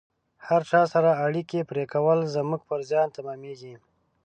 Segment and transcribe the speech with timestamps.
[0.47, 3.75] هر چا سره اړیکې پرې کول زموږ پر زیان تمامیږي